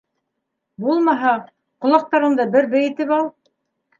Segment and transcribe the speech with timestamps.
[0.85, 1.33] Булмаһа,
[1.87, 3.29] ҡолаҡтарыңды бер бейетеп ал.